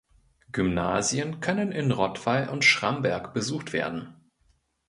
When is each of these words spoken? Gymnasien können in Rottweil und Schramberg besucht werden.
Gymnasien 0.51 1.41
können 1.41 1.71
in 1.71 1.91
Rottweil 1.91 2.49
und 2.49 2.65
Schramberg 2.65 3.35
besucht 3.35 3.71
werden. 3.71 4.15